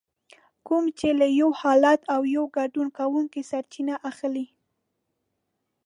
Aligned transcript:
کوم 0.67 0.85
چې 0.99 1.07
له 1.19 1.27
يو 1.39 1.49
حالت 1.61 2.01
او 2.15 2.21
يا 2.35 2.43
ګډون 2.57 2.87
کوونکي 2.97 3.41
سرچينه 3.51 3.95
اخلي. 4.09 4.45